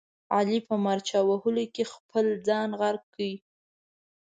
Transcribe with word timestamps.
علي 0.35 0.59
په 0.67 0.75
مارچه 0.85 1.19
وهلو 1.29 1.65
کې 1.73 1.83
خپل 1.93 2.25
ځان 2.47 2.69
غرق 2.79 3.03
کړ. 3.15 3.29